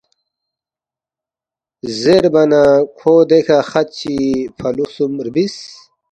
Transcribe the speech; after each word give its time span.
زیربا 1.99 2.43
نہ 2.51 2.61
کھو 2.97 3.13
دیکھہ 3.29 3.57
خط 3.69 3.87
چی 3.97 4.15
فُلو 4.57 4.85
خسُوم 4.87 5.13
ربس 5.25 5.55